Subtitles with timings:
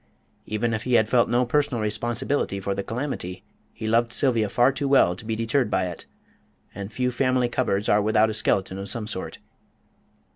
[0.47, 4.71] Even if he had felt no personal responsibility for the calamity, he loved Sylvia far
[4.71, 6.07] too well to be deterred by it,
[6.73, 9.37] and few family cupboards are without a skeleton of some sort.